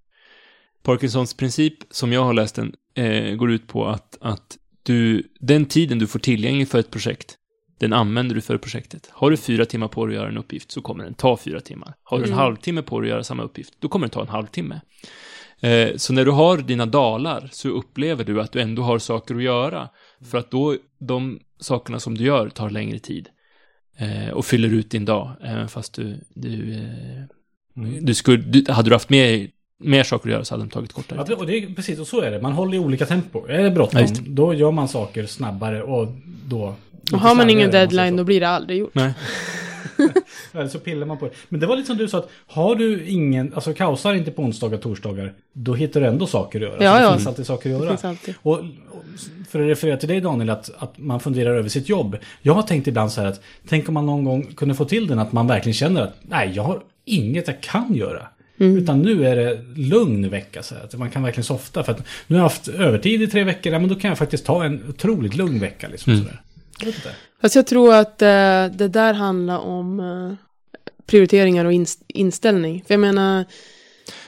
Parkinsons 0.82 1.34
princip, 1.34 1.74
som 1.90 2.12
jag 2.12 2.24
har 2.24 2.32
läst 2.32 2.54
den, 2.54 2.74
eh, 2.94 3.34
går 3.34 3.50
ut 3.50 3.66
på 3.68 3.86
att, 3.86 4.18
att 4.20 4.56
du, 4.82 5.22
den 5.40 5.66
tiden 5.66 5.98
du 5.98 6.06
får 6.06 6.18
tillgänglig 6.18 6.68
för 6.68 6.78
ett 6.78 6.90
projekt, 6.90 7.36
den 7.80 7.92
använder 7.92 8.34
du 8.34 8.40
för 8.40 8.58
projektet. 8.58 9.08
Har 9.12 9.30
du 9.30 9.36
fyra 9.36 9.64
timmar 9.64 9.88
på 9.88 10.06
dig 10.06 10.16
att 10.16 10.20
göra 10.22 10.30
en 10.30 10.38
uppgift 10.38 10.70
så 10.70 10.82
kommer 10.82 11.04
den 11.04 11.14
ta 11.14 11.36
fyra 11.36 11.60
timmar. 11.60 11.94
Har 12.02 12.18
du 12.18 12.24
en 12.24 12.28
Mm. 12.30 12.38
halvtimme 12.38 12.82
på 12.82 13.00
dig 13.00 13.10
att 13.10 13.14
göra 13.14 13.24
samma 13.24 13.42
uppgift, 13.42 13.74
då 13.78 13.88
kommer 13.88 14.06
den 14.06 14.10
ta 14.10 14.20
en 14.20 14.28
halvtimme. 14.28 14.80
Eh, 15.60 15.96
så 15.96 16.12
när 16.12 16.24
du 16.24 16.30
har 16.30 16.58
dina 16.58 16.86
dalar 16.86 17.48
så 17.52 17.68
upplever 17.68 18.24
du 18.24 18.40
att 18.40 18.52
du 18.52 18.60
ändå 18.60 18.82
har 18.82 18.98
saker 18.98 19.34
att 19.34 19.42
göra. 19.42 19.88
För 20.30 20.38
att 20.38 20.50
då, 20.50 20.76
de 21.00 21.40
sakerna 21.60 22.00
som 22.00 22.18
du 22.18 22.24
gör 22.24 22.48
tar 22.48 22.70
längre 22.70 22.98
tid. 22.98 23.28
Eh, 23.98 24.30
och 24.30 24.44
fyller 24.46 24.68
ut 24.68 24.90
din 24.90 25.04
dag, 25.04 25.36
även 25.42 25.68
fast 25.68 25.94
du, 25.94 26.24
du, 26.34 26.74
eh, 26.74 27.24
du 28.00 28.14
skulle, 28.14 28.36
du, 28.36 28.72
hade 28.72 28.90
du 28.90 28.94
haft 28.94 29.10
mer, 29.10 29.48
mer 29.78 30.02
saker 30.04 30.28
att 30.28 30.32
göra 30.32 30.44
så 30.44 30.54
hade 30.54 30.64
de 30.64 30.70
tagit 30.70 30.92
kortare 30.92 31.18
Ja, 31.18 31.24
tid. 31.26 31.36
och 31.36 31.46
det 31.46 31.58
är, 31.58 31.74
precis, 31.74 31.98
och 31.98 32.06
så 32.06 32.20
är 32.20 32.30
det. 32.30 32.40
Man 32.42 32.52
håller 32.52 32.74
i 32.74 32.78
olika 32.78 33.06
tempo. 33.06 33.46
Är 33.48 33.56
det 33.58 33.62
Ja, 33.62 33.70
bråttom, 33.70 34.00
det. 34.00 34.20
då 34.26 34.54
gör 34.54 34.70
man 34.70 34.88
saker 34.88 35.26
snabbare 35.26 35.82
och 35.82 36.08
då... 36.48 36.74
Och 37.12 37.18
har 37.18 37.34
man 37.34 37.50
ingen 37.50 37.70
deadline 37.70 38.16
då 38.16 38.24
blir 38.24 38.40
det 38.40 38.48
aldrig 38.48 38.78
gjort. 38.78 38.94
Nej. 38.94 39.12
Eller 40.52 40.68
så 40.68 40.78
pillar 40.78 41.06
man 41.06 41.18
på 41.18 41.24
det. 41.24 41.30
Men 41.48 41.60
det 41.60 41.66
var 41.66 41.76
lite 41.76 41.86
som 41.86 41.96
du 41.96 42.08
sa 42.08 42.18
att 42.18 42.28
har 42.46 42.74
du 42.76 43.04
ingen, 43.06 43.52
alltså 43.54 43.74
kaosar 43.74 44.14
inte 44.14 44.30
på 44.30 44.42
onsdagar 44.42 44.76
och 44.76 44.82
torsdagar, 44.82 45.32
då 45.52 45.74
hittar 45.74 46.00
du 46.00 46.06
ändå 46.06 46.26
saker 46.26 46.60
att 46.60 46.62
göra. 46.80 46.84
Ja, 46.84 46.92
så 46.92 46.98
det 46.98 47.04
ja. 47.04 47.14
finns 47.16 47.26
alltid 47.26 47.46
saker 47.46 47.70
att 47.74 47.80
Det 47.80 47.84
göra. 47.84 47.96
finns 47.96 48.04
alltid. 48.04 48.34
Och, 48.42 48.52
och 48.58 48.64
för 49.48 49.60
att 49.62 49.68
referera 49.68 49.96
till 49.96 50.08
dig 50.08 50.20
Daniel, 50.20 50.50
att, 50.50 50.70
att 50.78 50.98
man 50.98 51.20
funderar 51.20 51.54
över 51.56 51.68
sitt 51.68 51.88
jobb. 51.88 52.16
Jag 52.42 52.54
har 52.54 52.62
tänkt 52.62 52.86
ibland 52.86 53.12
så 53.12 53.20
här 53.20 53.28
att, 53.28 53.40
tänk 53.68 53.88
om 53.88 53.94
man 53.94 54.06
någon 54.06 54.24
gång 54.24 54.42
kunde 54.54 54.74
få 54.74 54.84
till 54.84 55.06
den 55.06 55.18
att 55.18 55.32
man 55.32 55.46
verkligen 55.46 55.74
känner 55.74 56.02
att, 56.02 56.14
nej, 56.22 56.52
jag 56.54 56.62
har 56.62 56.80
inget 57.04 57.48
jag 57.48 57.60
kan 57.60 57.94
göra. 57.94 58.28
Utan 58.56 59.02
nu 59.02 59.26
är 59.26 59.36
det 59.36 59.62
lugn 59.76 60.28
vecka, 60.28 60.62
så 60.62 60.74
att 60.74 60.94
man 60.94 61.10
kan 61.10 61.22
verkligen 61.22 61.44
softa. 61.44 61.84
För 61.84 61.92
att 61.92 61.98
nu 62.26 62.36
har 62.36 62.42
jag 62.42 62.42
haft 62.48 62.68
övertid 62.68 63.22
i 63.22 63.26
tre 63.26 63.44
veckor, 63.44 63.72
ja, 63.72 63.78
men 63.78 63.88
då 63.88 63.94
kan 63.94 64.08
jag 64.08 64.18
faktiskt 64.18 64.46
ta 64.46 64.64
en 64.64 64.88
otroligt 64.88 65.34
lugn 65.36 65.60
vecka. 65.60 65.88
Liksom, 65.88 66.16
sådär. 66.18 66.40
Jag 66.78 66.86
vet 66.86 66.94
inte. 66.94 67.10
Fast 67.40 67.54
jag 67.56 67.66
tror 67.66 67.94
att 67.94 68.22
eh, 68.22 68.26
det 68.76 68.88
där 68.88 69.14
handlar 69.14 69.58
om 69.58 70.00
eh, 70.00 70.34
prioriteringar 71.06 71.64
och 71.64 71.72
inst- 71.72 72.04
inställning. 72.08 72.84
För 72.86 72.94
jag 72.94 73.00
menar, 73.00 73.44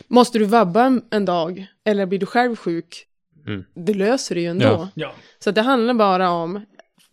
måste 0.09 0.39
du 0.39 0.45
vabba 0.45 1.01
en, 1.11 1.25
dag 1.25 1.67
eller 1.85 2.07
blir 2.07 2.19
du 2.19 2.27
själv 2.27 2.57
sjuk, 2.57 3.03
Mm. 3.47 3.65
det 3.75 3.95
löser 3.95 4.35
du 4.35 4.41
ju 4.41 4.47
ändå. 4.47 4.65
Ja. 4.65 4.89
Ja. 4.95 5.13
Så 5.39 5.49
att 5.51 5.55
det 5.55 5.63
handlar 5.63 5.95
bara 5.95 6.31
om, 6.31 6.65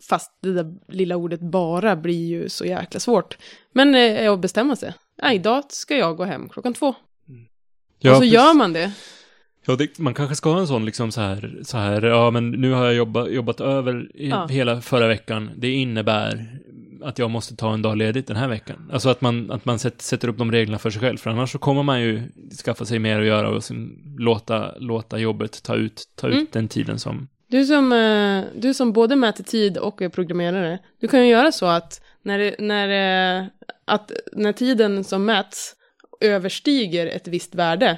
fast 0.10 0.32
det 0.42 0.54
där 0.54 0.74
lilla 0.88 1.16
ordet 1.16 1.40
bara 1.40 1.96
blir 1.96 2.28
ju 2.28 2.50
så 2.50 2.66
jäkla 2.66 3.00
svårt. 3.00 3.38
Men 3.74 3.96
eh, 3.96 4.32
att 4.34 4.40
bestämma 4.40 4.76
sig. 4.76 4.94
Nej, 5.24 5.36
idag 5.36 5.64
ska 5.70 5.96
jag 5.98 6.18
gå 6.18 6.24
hem 6.24 6.50
klockan 6.50 6.74
två. 6.74 6.96
Ja, 8.00 8.12
och 8.12 8.16
så 8.16 8.22
precis. 8.22 8.34
gör 8.34 8.54
man 8.54 8.74
det. 8.74 8.92
Ja, 9.66 9.76
det, 9.76 10.00
man 10.00 10.14
kanske 10.14 10.36
ska 10.36 10.52
ha 10.52 10.60
en 10.60 10.68
sån 10.68 10.86
liksom 10.86 11.12
så 11.12 11.22
här, 11.22 11.60
så 11.64 11.78
här, 11.78 12.02
ja 12.02 12.32
men 12.32 12.52
nu 12.52 12.72
har 12.72 12.86
jag 12.86 12.94
jobbat, 12.94 13.32
jobbat 13.32 13.62
över 13.62 14.12
i, 14.16 14.30
Ja. 14.30 14.48
hela 14.48 14.82
förra 14.82 15.08
veckan. 15.08 15.50
Det 15.58 15.70
innebär 15.72 16.60
att 17.04 17.20
jag 17.20 17.30
måste 17.30 17.56
ta 17.56 17.74
en 17.74 17.82
dag 17.82 17.98
ledigt 17.98 18.28
den 18.28 18.36
här 18.38 18.48
veckan. 18.48 18.90
Alltså 18.94 19.10
att 19.10 19.22
man, 19.22 19.52
att 19.52 19.66
man 19.66 19.80
sätt, 19.80 20.02
sätter 20.02 20.28
upp 20.28 20.38
de 20.38 20.52
reglerna 20.52 20.80
för 20.80 20.90
sig 20.90 21.02
själv. 21.02 21.18
För 21.18 21.30
annars 21.30 21.52
så 21.52 21.58
kommer 21.58 21.84
man 21.84 22.02
ju 22.02 22.22
skaffa 22.66 22.86
sig 22.86 23.00
mer 23.00 23.20
att 23.20 23.26
göra 23.26 23.50
och 23.50 23.64
sen 23.64 24.00
låta, 24.18 24.72
låta 24.78 25.18
jobbet 25.20 25.64
ta 25.64 25.76
ut, 25.76 26.04
ta 26.16 26.28
ut 26.28 26.34
Mm. 26.34 26.48
den 26.52 26.68
tiden 26.68 27.00
som... 27.00 27.28
Du 27.48 27.66
som, 27.66 27.92
eh, 27.92 28.44
du 28.62 28.74
som 28.74 28.94
både 28.94 29.16
mäter 29.16 29.44
tid 29.44 29.78
och 29.78 30.02
är 30.02 30.10
programmerare, 30.10 30.80
du 31.02 31.08
kan 31.08 31.20
ju 31.26 31.32
göra 31.32 31.52
så 31.52 31.66
att 31.66 32.02
när, 32.24 32.40
det- 32.40 32.56
när, 32.60 32.90
eh, 33.40 33.46
att 33.86 34.12
när 34.32 34.52
tiden 34.54 35.04
som 35.04 35.26
mäts 35.26 35.76
överstiger 36.22 37.08
ett 37.08 37.28
visst 37.28 37.56
värde, 37.56 37.98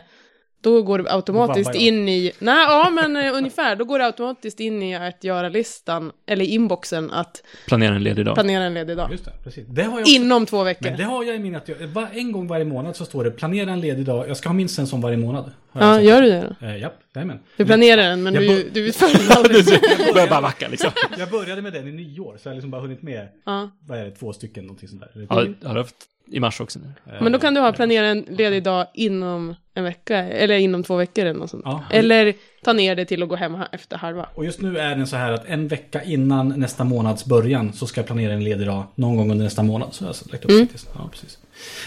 då 0.66 0.82
går 0.82 1.00
det 1.00 1.12
automatiskt 1.14 1.70
jag. 1.74 1.84
in 1.84 2.10
i, 2.10 2.32
nej, 2.40 2.66
ja 2.70 2.90
men 2.90 3.16
eh, 3.18 3.36
ungefär, 3.38 3.76
då 3.76 3.86
går 3.86 4.00
det 4.00 4.06
automatiskt 4.06 4.60
in 4.60 4.84
i 4.84 4.96
att 4.96 5.24
göra-listan, 5.24 6.12
eller 6.26 6.46
inboxen, 6.46 7.12
att 7.12 7.44
Planera 7.68 7.96
en 7.96 8.04
ledig 8.04 8.26
dag. 8.26 8.36
planera 8.36 8.64
en 8.64 8.74
ledig 8.74 8.98
dag. 8.98 9.12
Just 9.12 9.26
det, 9.26 9.32
precis. 9.44 9.66
Det 9.68 9.84
har 9.84 9.92
jag 9.92 10.02
också. 10.02 10.14
Inom 10.16 10.46
två 10.46 10.64
veckor. 10.64 10.86
Men 10.90 10.98
det 10.98 11.04
har 11.04 11.24
jag 11.24 11.36
i 11.36 11.40
minnet. 11.40 11.68
Jag, 11.80 11.88
var, 11.88 12.08
en 12.14 12.32
gång 12.32 12.48
varje 12.48 12.66
månad 12.66 12.96
så 12.96 13.06
står 13.06 13.24
det 13.24 13.32
planera 13.32 13.72
en 13.72 13.82
ledig 13.82 14.06
dag. 14.06 14.30
Jag 14.30 14.38
ska 14.38 14.50
ha 14.50 14.54
minst 14.54 14.80
en 14.80 14.88
sån 14.88 15.02
varje 15.02 15.18
månad. 15.18 15.52
har 15.72 15.82
jag 15.82 15.90
Ja, 15.90 15.94
sagt. 15.96 16.06
gör 16.06 16.22
du 16.22 16.30
det 16.30 16.56
då? 16.60 16.66
Eh, 16.68 16.78
japp, 16.78 16.94
jajamän. 17.16 17.40
Du 17.58 17.66
planerar 17.66 18.02
den, 18.10 18.24
men 18.24 18.34
Jag 18.34 18.44
du, 18.44 18.70
du 18.74 18.88
utför 18.88 19.08
den 19.28 19.38
aldrig. 19.38 19.66
börjar 20.14 20.28
bara 20.30 20.42
backa 20.42 20.68
liksom. 20.68 20.92
Jag 21.18 21.30
började 21.30 21.62
med 21.62 21.74
den 21.74 21.88
i 21.88 21.92
nyår, 21.92 22.38
så 22.38 22.48
jag 22.48 22.52
har 22.52 22.56
liksom 22.56 22.72
bara 22.72 22.82
hunnit 22.82 23.02
med, 23.02 23.28
Ja. 23.46 23.70
vad 23.88 24.00
är 24.00 24.06
det, 24.06 24.12
två 24.12 24.34
stycken, 24.34 24.64
någonting 24.64 24.90
sånt 24.90 25.02
där. 25.02 25.28
Jag 25.62 25.70
har 25.70 25.76
haft 25.76 25.96
i 26.28 26.40
mars 26.40 26.62
också 26.62 26.80
nu. 26.80 27.14
Eh, 27.14 27.24
Men 27.24 27.32
då 27.32 27.40
kan 27.40 27.54
du 27.54 27.62
ha 27.62 27.74
planera 27.74 28.08
en 28.08 28.26
ledig 28.30 28.64
dag 28.64 28.88
inom 28.94 29.56
en 29.74 29.84
vecka, 29.84 30.18
eller 30.18 30.58
inom 30.58 30.84
två 30.84 30.96
veckor 30.96 31.26
eller 31.26 31.40
något 31.40 31.50
sånt. 31.50 31.64
Ja. 31.66 31.84
Eller 31.92 32.34
ta 32.64 32.74
ner 32.74 32.96
det 32.96 33.06
till 33.06 33.24
att 33.24 33.30
gå 33.30 33.36
hem 33.36 33.58
efter 33.72 33.98
halva. 33.98 34.30
Och 34.36 34.46
just 34.46 34.62
nu 34.62 34.78
är 34.78 34.96
den 34.96 35.08
så 35.08 35.16
här 35.16 35.32
att 35.32 35.46
en 35.46 35.68
vecka 35.68 36.04
innan 36.04 36.50
nästa 36.50 36.84
månads 36.84 37.26
början 37.26 37.74
så 37.74 37.88
ska 37.88 38.00
jag 38.02 38.08
planera 38.08 38.34
en 38.34 38.44
ledig 38.44 38.68
dag 38.68 38.84
någon 38.96 39.16
gång 39.18 39.32
under 39.32 39.44
nästa 39.44 39.64
månad. 39.64 39.94
Så 39.94 40.04
jag 40.04 40.08
har 40.08 40.32
lagt 40.32 40.46
upp 40.46 40.52
Mm. 40.52 40.68
Ja, 40.94 41.10
precis. 41.12 41.38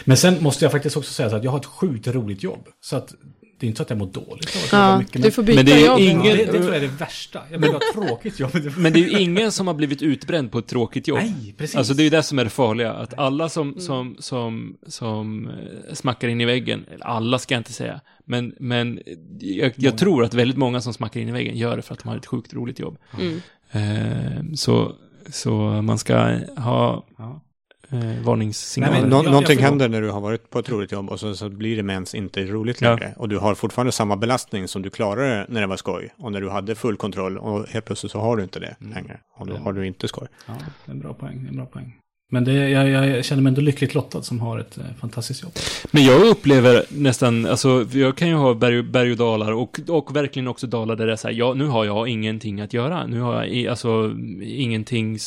Men 0.04 0.16
sen 0.16 0.42
måste 0.42 0.64
jag 0.64 0.72
faktiskt 0.72 0.96
också 0.96 1.12
säga 1.12 1.30
så 1.30 1.36
att 1.36 1.44
jag 1.44 1.50
har 1.50 1.58
ett 1.58 1.66
sjukt 1.66 2.06
roligt 2.06 2.42
jobb. 2.42 2.68
Så 2.80 2.96
att 2.96 3.14
det 3.58 3.66
är 3.66 3.68
inte 3.68 3.76
så 3.76 3.82
att 3.82 3.90
jag 3.90 3.98
mår 3.98 4.06
dåligt 4.06 4.56
av 4.56 4.62
att 4.64 4.72
jobba 4.72 4.90
Ja, 4.92 4.98
mycket. 4.98 5.22
du 5.22 5.30
får 5.30 5.42
byta 5.42 5.56
Men 5.56 5.66
det 5.66 5.72
är 5.86 6.00
ingen- 6.00 6.22
det, 6.22 6.44
det 6.44 6.52
tror 6.52 6.64
jag 6.64 6.76
är 6.76 6.80
det 6.80 6.86
värsta. 6.86 7.40
Jag 7.50 7.64
ett 7.64 7.82
tråkigt 7.94 8.40
jobb. 8.40 8.50
Men 8.76 8.92
det 8.92 8.98
är 8.98 9.08
ju 9.08 9.18
ingen 9.20 9.52
som 9.52 9.66
har 9.66 9.74
blivit 9.74 10.02
utbränd 10.02 10.52
på 10.52 10.58
ett 10.58 10.66
tråkigt 10.66 11.08
jobb. 11.08 11.18
Nej, 11.18 11.54
precis. 11.58 11.76
Alltså 11.76 11.94
det 11.94 12.02
är 12.02 12.04
ju 12.04 12.10
det 12.10 12.22
som 12.22 12.38
är 12.38 12.44
det 12.44 12.50
farliga, 12.50 12.92
att 12.92 13.18
alla 13.18 13.48
som, 13.48 13.80
som, 13.80 14.16
som, 14.18 14.76
som 14.86 15.48
eh, 15.48 15.94
smackar 15.94 16.28
in 16.28 16.40
i 16.40 16.44
väggen, 16.44 16.84
eller 16.94 17.04
alla 17.04 17.38
ska 17.38 17.54
jag 17.54 17.60
inte 17.60 17.72
säga, 17.72 18.00
men, 18.24 18.54
men 18.60 19.00
jag, 19.40 19.72
jag 19.76 19.98
tror 19.98 20.24
att 20.24 20.34
väldigt 20.34 20.56
många 20.58 20.80
som 20.80 20.94
smackar 20.94 21.20
in 21.20 21.28
i 21.28 21.32
väggen 21.32 21.56
gör 21.56 21.76
det 21.76 21.82
för 21.82 21.94
att 21.94 22.02
de 22.02 22.08
har 22.08 22.16
ett 22.16 22.26
sjukt 22.26 22.54
roligt 22.54 22.78
jobb. 22.78 22.98
Mm. 23.20 23.40
Eh, 23.72 24.54
så, 24.54 24.92
så 25.30 25.52
man 25.82 25.98
ska 25.98 26.16
ha 26.56 27.06
Ja. 27.18 27.44
Eh, 27.92 28.22
varningssignaler. 28.24 28.92
Nej, 28.92 29.00
men- 29.02 29.10
Nå- 29.10 29.22
någonting 29.22 29.58
händer 29.58 29.88
när 29.88 30.00
du 30.00 30.10
har 30.10 30.20
varit 30.20 30.50
på 30.50 30.58
ett 30.58 30.68
roligt 30.68 30.92
jobb 30.92 31.10
och 31.10 31.20
så, 31.20 31.34
så 31.34 31.48
blir 31.48 31.76
det 31.76 31.82
med 31.82 31.94
ens 31.94 32.14
inte 32.14 32.44
roligt 32.46 32.80
Ja. 32.80 32.90
längre. 32.90 33.14
Och 33.16 33.28
du 33.28 33.38
har 33.38 33.54
fortfarande 33.54 33.92
samma 33.92 34.16
belastning 34.16 34.68
som 34.68 34.82
du 34.82 34.90
klarade 34.90 35.46
när 35.48 35.60
det 35.60 35.66
var 35.66 35.76
skoj. 35.76 36.14
Och 36.18 36.32
när 36.32 36.40
du 36.40 36.48
hade 36.50 36.74
full 36.74 36.96
kontroll 36.96 37.38
och 37.38 37.66
helt 37.68 37.84
plötsligt 37.84 38.12
så 38.12 38.20
har 38.20 38.36
du 38.36 38.42
inte 38.42 38.60
det 38.60 38.76
längre. 38.94 39.20
Och 39.36 39.46
då 39.46 39.56
har 39.56 39.72
du 39.72 39.86
inte 39.86 40.08
skoj. 40.08 40.28
Ja, 40.46 40.52
det 40.84 40.90
är 40.90 40.94
en 40.94 41.00
bra 41.00 41.14
poäng. 41.14 41.38
Det 41.42 41.46
är 41.46 41.50
en 41.50 41.56
bra 41.56 41.66
poäng. 41.66 41.96
Men 42.30 42.44
det, 42.44 42.52
jag, 42.52 42.88
jag 42.88 43.24
känner 43.24 43.42
mig 43.42 43.50
ändå 43.50 43.60
lyckligt 43.60 43.94
lottad 43.94 44.22
som 44.22 44.40
har 44.40 44.58
ett 44.58 44.78
eh, 44.78 44.84
fantastiskt 45.00 45.42
jobb. 45.42 45.52
Men 45.90 46.04
jag 46.04 46.26
upplever 46.26 46.84
nästan, 46.88 47.46
alltså 47.46 47.86
jag 47.92 48.16
kan 48.16 48.28
ju 48.28 48.34
ha 48.34 48.54
berg, 48.54 48.82
berg 48.82 49.10
och 49.10 49.16
dalar 49.16 49.52
och, 49.52 49.80
och 49.88 50.16
verkligen 50.16 50.48
också 50.48 50.66
dalar 50.66 50.96
där 50.96 51.06
det 51.06 51.12
är 51.12 51.16
så 51.16 51.28
här, 51.28 51.34
ja, 51.34 51.54
nu 51.54 51.66
har 51.66 51.84
jag 51.84 52.08
ingenting 52.08 52.60
att 52.60 52.72
göra. 52.72 53.06
Nu 53.06 53.20
har 53.20 53.44
jag 53.44 53.66
alltså 53.66 54.14
ingenting, 54.42 55.18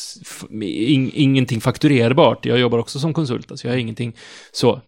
in, 0.50 1.10
ingenting 1.14 1.60
fakturerbart. 1.60 2.46
Jag 2.46 2.58
jobbar 2.58 2.78
också 2.78 2.98
som 2.98 3.14
konsult, 3.14 3.50
alltså 3.50 3.66
jag 3.66 3.74
har 3.74 3.78
ingenting 3.78 4.16
så. 4.52 4.80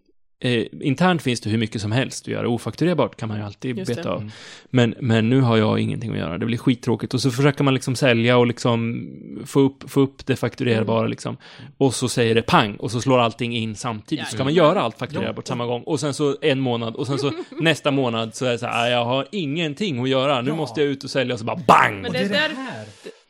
Eh, 0.45 0.65
internt 0.81 1.23
finns 1.23 1.41
det 1.41 1.51
hur 1.51 1.59
mycket 1.59 1.81
som 1.81 1.93
helst 1.93 2.25
att 2.25 2.29
göra. 2.29 2.49
Ofakturerbart 2.49 3.17
kan 3.17 3.29
man 3.29 3.39
ju 3.39 3.45
alltid 3.45 3.79
Just 3.79 3.89
det. 3.89 3.95
beta 3.97 4.11
av. 4.11 4.31
Men, 4.71 4.95
men 5.01 5.31
nu 5.31 5.41
har 5.41 5.57
jag 5.57 5.79
ingenting 5.81 6.13
att 6.13 6.19
göra. 6.19 6.39
Det 6.39 6.47
blir 6.47 6.59
skittråkigt. 6.59 7.15
Och 7.15 7.21
så 7.21 7.31
försöker 7.31 7.65
man 7.65 7.75
liksom 7.75 7.97
sälja 7.97 8.37
och 8.37 8.47
liksom 8.47 9.09
få 9.47 9.61
upp, 9.61 9.91
få 9.91 10.01
upp 10.01 10.27
det 10.27 10.37
fakturerbara 10.37 11.07
liksom. 11.07 11.37
Och 11.79 11.95
så 11.95 12.09
säger 12.09 12.35
det 12.35 12.43
pang 12.43 12.75
och 12.77 12.91
så 12.91 13.01
slår 13.01 13.19
allting 13.21 13.57
in 13.57 13.75
samtidigt. 13.77 14.27
Så 14.29 14.35
ska 14.35 14.45
man 14.45 14.55
göra 14.55 14.81
allt 14.81 14.99
fakturerbart 14.99 15.47
samma 15.47 15.67
gång. 15.67 15.83
Och 15.83 16.01
sen 16.01 16.15
så 16.15 16.37
en 16.43 16.61
månad 16.61 16.95
och 16.97 17.07
sen 17.07 17.19
så 17.19 17.33
nästa 17.61 17.91
månad 17.91 18.35
så 18.35 18.45
är 18.47 18.51
det 18.51 18.59
så 18.59 18.67
här, 18.67 18.85
"Ah, 18.87 18.91
jag 18.91 19.05
har 19.05 19.27
ingenting 19.33 20.03
att 20.03 20.09
göra. 20.09 20.41
Nu 20.43 20.51
Ja. 20.51 20.57
måste 20.57 20.81
jag 20.81 20.91
ut 20.91 21.05
och 21.05 21.11
sälja 21.11 21.35
och 21.35 21.39
så 21.41 21.45
bara 21.47 21.61
bang! 21.67 22.03
Men 22.03 22.13
det 22.13 22.19
det 22.19 22.25
är 22.25 22.29
det 22.29 22.35
där- 22.35 22.55
här. 22.55 22.85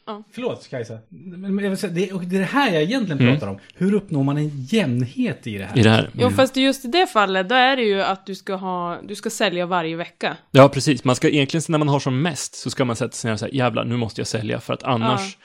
Ja. 0.06 0.23
Förlåt 0.32 0.68
Kajsa. 0.70 0.99
Men 1.08 1.58
jag 1.58 1.70
vill 1.70 1.78
säga, 1.78 1.92
det, 1.92 2.12
och 2.12 2.23
det 2.25 2.37
är 2.37 2.40
det 2.40 2.46
här 2.46 2.73
jag 2.73 2.82
egentligen 2.82 3.20
Mm. 3.20 3.34
pratar 3.34 3.49
om. 3.52 3.58
Hur 3.75 3.94
uppnår 3.94 4.25
man 4.25 4.37
en 4.38 4.50
jämnhet 4.64 5.46
i 5.46 5.58
det 5.58 5.64
här? 5.64 5.78
I 5.78 5.82
det 5.82 5.90
här. 5.90 6.11
Jo, 6.18 6.30
fast 6.30 6.56
just 6.56 6.84
i 6.84 6.88
det 6.88 7.06
fallet, 7.06 7.49
då 7.49 7.54
är 7.54 7.76
det 7.76 7.82
ju 7.82 8.02
att 8.02 8.26
du 8.26 8.34
ska 8.34 8.54
ha, 8.54 8.99
du 9.02 9.14
ska 9.14 9.30
sälja 9.30 9.66
varje 9.66 9.96
vecka. 9.96 10.37
Ja, 10.50 10.68
precis. 10.68 11.04
Man 11.04 11.16
ska 11.16 11.28
egentligen, 11.28 11.64
när 11.68 11.78
man 11.78 11.88
har 11.88 12.00
som 12.00 12.23
mest, 12.23 12.54
så 12.54 12.70
ska 12.70 12.84
man 12.84 12.96
sätta 12.96 13.12
sig 13.12 13.28
ner 13.28 13.32
och 13.32 13.40
säga, 13.40 13.54
jävlar, 13.54 13.84
nu 13.84 13.96
måste 13.96 14.20
jag 14.20 14.28
sälja 14.28 14.61
för 14.61 14.75
att 14.75 14.82
annars... 14.82 15.37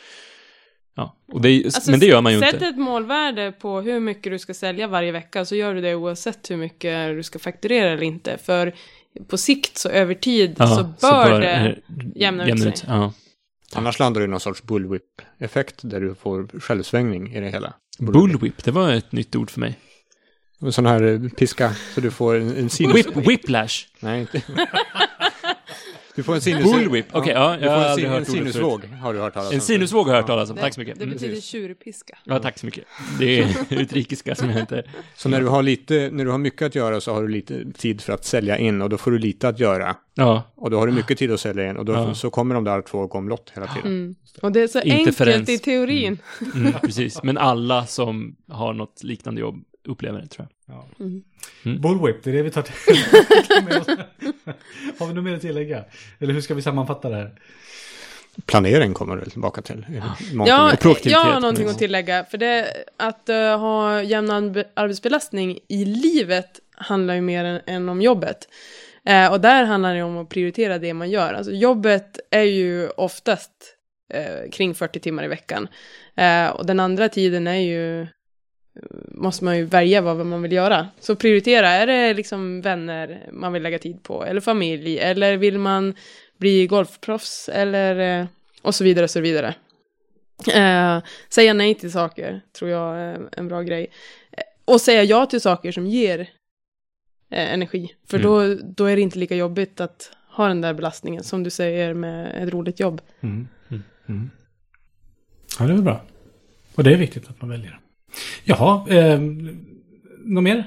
Ja, 0.96 1.16
och 1.32 1.42
det, 1.42 1.50
är- 1.50 1.66
Alltså, 1.66 1.92
men 1.92 2.00
det 2.00 2.06
gör 2.06 2.22
man 2.22 2.34
ju 2.34 2.40
sätt 2.40 2.54
inte. 2.54 2.66
ett 2.68 2.78
målvärde 2.78 3.52
på 3.52 3.82
hur 3.82 4.00
mycket 4.00 4.32
du 4.32 4.40
ska 4.40 4.54
sälja 4.54 4.88
varje 4.88 5.12
vecka, 5.12 5.46
så 5.46 5.56
gör 5.56 5.74
du 5.74 5.82
det 5.82 5.96
oavsett 5.96 6.52
hur 6.52 6.58
mycket 6.58 7.16
du 7.16 7.24
ska 7.24 7.40
fakturera 7.40 7.90
eller 7.92 8.04
inte. 8.04 8.38
För 8.44 8.74
på 9.28 9.38
sikt, 9.38 9.78
så 9.78 9.90
över 9.90 10.14
tid, 10.14 10.58
så 10.58 10.90
bör 11.02 11.42
det 11.42 11.76
jämna 12.16 12.50
ut 12.50 12.60
sig. 12.60 12.74
Ja. 12.88 13.14
Annars 13.76 14.00
landar 14.00 14.22
du 14.22 14.26
i 14.26 14.28
någon 14.28 14.40
sorts 14.40 14.64
bullwhip-effekt 14.64 15.76
där 15.82 16.02
du 16.02 16.16
får 16.16 16.60
självsvängning 16.60 17.34
i 17.36 17.40
det 17.40 17.50
hela. 17.50 17.74
Bullwhip, 18.00 18.64
det 18.64 18.72
var 18.72 18.92
ett 18.92 19.12
nytt 19.12 19.36
ord 19.36 19.52
för 19.52 19.60
mig. 19.60 19.80
En 20.62 20.74
sån 20.74 20.86
här 20.86 21.30
piska, 21.38 21.74
så 21.96 22.02
du 22.02 22.12
får 22.12 22.36
en, 22.36 22.58
en 22.58 22.70
sinus... 22.70 22.96
Whip, 22.96 23.16
whiplash. 23.16 23.86
Nej, 24.00 24.22
inte... 24.22 24.42
Du 26.20 26.24
får 26.24 26.36
en 26.36 26.42
sinus... 26.42 26.72
Bullwhip, 26.72 27.06
okej, 27.12 27.34
ja, 27.34 27.58
Du 27.58 27.66
jag 27.66 27.72
har 27.72 27.78
får 27.78 27.84
en, 27.86 27.90
aldrig 27.92 28.06
sin, 28.06 28.12
hört 28.12 28.20
en 28.20 28.26
sinusvåg, 28.26 28.84
har 29.02 29.14
du 29.14 29.20
hört 29.20 29.34
talas 29.34 29.50
om. 29.50 29.56
En 29.56 29.62
sinusvåg 29.62 30.08
har 30.08 30.14
jag 30.14 30.22
hört 30.22 30.28
talas 30.28 30.50
om, 30.50 30.56
Det, 30.56 30.62
tack 30.62 30.74
så 30.74 30.80
mycket. 30.80 30.96
det 31.00 31.04
Mm. 31.04 31.14
betyder 31.16 31.42
tjurpiska. 31.42 32.18
Ja, 32.24 32.40
tack 32.40 32.60
så 32.60 32.66
mycket. 32.66 32.84
Det 33.20 33.40
är 33.40 33.56
utrikiska 33.70 34.36
som 34.36 34.50
jag 34.50 34.60
inte... 34.60 34.84
Så 35.16 35.30
när 35.30 35.42
du 35.42 35.48
har 35.48 35.64
lite, 35.64 36.10
när 36.14 36.26
du 36.26 36.32
har 36.32 36.38
mycket 36.38 36.62
att 36.66 36.76
göra 36.76 37.02
så 37.02 37.14
har 37.14 37.22
du 37.22 37.28
lite 37.28 37.72
tid 37.72 38.02
för 38.02 38.14
att 38.14 38.26
sälja 38.26 38.58
in 38.58 38.82
och 38.82 38.90
då 38.90 38.98
får 38.98 39.12
du 39.12 39.18
lite 39.20 39.48
att 39.48 39.60
göra. 39.60 39.96
Ja, 40.16 40.44
Och 40.56 40.70
då 40.72 40.80
har 40.80 40.88
du 40.88 40.94
mycket 40.94 41.18
tid 41.18 41.32
att 41.32 41.40
sälja 41.40 41.70
in 41.70 41.78
och 41.78 41.86
då 41.86 41.94
Ja. 41.94 42.14
så 42.14 42.30
kommer 42.30 42.56
de 42.56 42.64
där 42.64 42.82
två 42.82 43.08
gå 43.08 43.18
omlott 43.18 43.52
hela 43.56 43.68
tiden. 43.68 43.88
Mm. 43.92 44.16
Och 44.42 44.52
det 44.52 44.62
är 44.62 44.68
så 44.68 44.82
Interferens. 44.82 45.36
enkelt 45.40 45.50
i 45.62 45.64
teorin. 45.64 46.18
mm, 46.56 46.74
precis. 46.82 47.24
Men 47.24 47.38
alla 47.38 47.86
som 47.86 48.36
har 48.52 48.74
något 48.74 49.04
liknande 49.04 49.42
jobb 49.42 49.64
upplever 49.90 50.20
det, 50.22 50.28
tror 50.28 50.48
jag. 50.66 50.76
Ja. 50.76 50.88
Mm. 51.00 51.24
Mm. 51.66 51.82
Bullwhip, 51.82 52.24
det 52.24 52.30
är 52.30 52.34
det 52.34 52.42
vi 52.44 52.52
tar 52.52 52.62
till. 52.62 53.64
med 53.64 53.78
oss. 53.82 53.88
Har 55.00 55.08
vi 55.08 55.14
något 55.14 55.24
mer 55.24 55.36
att 55.36 55.42
tillägga? 55.42 55.86
Eller 56.20 56.34
hur 56.34 56.42
ska 56.42 56.54
vi 56.54 56.62
sammanfatta 56.62 57.10
det 57.10 57.16
här? 57.16 57.36
Planering 58.46 58.94
kommer 58.94 59.16
du 59.16 59.30
tillbaka 59.30 59.62
till. 59.62 59.86
Ja, 59.90 60.16
jag 61.04 61.20
har 61.20 61.40
någonting 61.40 61.68
att 61.68 61.78
tillägga. 61.78 62.26
För 62.26 62.38
det, 62.38 62.74
att 62.98 63.30
eh, 63.30 63.60
ha 63.60 64.02
jämn 64.02 64.32
arbe- 64.32 64.66
arbetsbelastning 64.74 65.60
i 65.68 65.86
livet 65.86 66.60
handlar 66.76 67.14
ju 67.14 67.22
mer 67.22 67.44
än, 67.44 67.62
än 67.66 67.90
om 67.90 68.02
jobbet. 68.02 68.48
Eh, 69.06 69.32
och 69.32 69.42
där 69.42 69.64
handlar 69.64 69.96
det 69.96 70.04
om 70.04 70.18
att 70.18 70.30
prioritera 70.30 70.78
det 70.78 70.94
man 70.94 71.10
gör. 71.10 71.34
Alltså 71.34 71.52
jobbet 71.52 72.20
är 72.32 72.44
ju 72.44 72.90
oftast 72.90 73.52
eh, 74.14 74.52
kring 74.52 74.76
40 74.76 75.00
timmar 75.00 75.24
i 75.24 75.28
veckan. 75.28 75.68
Och 76.54 76.66
den 76.66 76.80
andra 76.80 77.10
tiden 77.10 77.48
är 77.48 77.56
ju 77.60 78.08
måste 79.12 79.44
man 79.46 79.58
ju 79.58 79.66
välja 79.66 80.02
vad 80.02 80.26
man 80.26 80.42
vill 80.42 80.52
göra. 80.52 80.88
Så 81.00 81.16
prioritera, 81.16 81.70
är 81.70 81.88
det 81.88 82.14
liksom 82.14 82.62
vänner 82.62 83.30
man 83.32 83.54
vill 83.54 83.64
lägga 83.64 83.80
tid 83.80 84.04
på, 84.04 84.26
eller 84.26 84.42
familj, 84.42 85.00
eller 85.00 85.38
vill 85.38 85.58
man 85.58 85.94
bli 86.38 86.68
golfproffs, 86.68 87.50
eller 87.50 88.20
eh, 88.22 88.28
och 88.62 88.76
så 88.76 88.84
vidare, 88.84 89.04
och 89.04 89.10
så 89.10 89.20
vidare. 89.22 89.56
Eh, 90.54 91.04
säga 91.30 91.54
nej 91.54 91.76
till 91.76 91.92
saker 91.92 92.42
tror 92.60 92.72
jag 92.72 92.98
är 92.98 93.30
en 93.32 93.48
bra 93.48 93.62
grej. 93.62 93.88
Eh, 94.32 94.44
och 94.66 94.82
säga 94.82 95.04
ja 95.04 95.26
till 95.26 95.42
saker 95.42 95.72
som 95.72 95.88
ger 95.88 96.20
eh, 97.32 97.54
energi. 97.54 97.96
För 98.08 98.18
Mm. 98.18 98.30
då, 98.30 98.64
då 98.76 98.86
är 98.86 98.96
det 98.96 99.02
inte 99.02 99.20
lika 99.20 99.36
jobbigt 99.36 99.82
att 99.82 100.12
ha 100.30 100.48
den 100.48 100.62
där 100.62 100.74
belastningen 100.74 101.24
som 101.24 101.44
du 101.44 101.50
säger 101.50 101.94
med 101.94 102.44
ett 102.44 102.54
roligt 102.54 102.80
jobb. 102.80 103.02
Mm. 103.22 103.48
Mm. 103.70 103.84
Mm. 104.10 104.30
Ja, 105.60 105.66
det 105.66 105.74
är 105.74 105.78
bra. 105.78 106.02
Och 106.76 106.84
det 106.84 106.94
är 106.94 106.98
viktigt 106.98 107.30
att 107.30 107.42
man 107.42 107.50
väljer. 107.50 107.80
Jaha, 108.44 108.90
eh, 108.90 109.20
något 110.26 110.44
mer? 110.44 110.64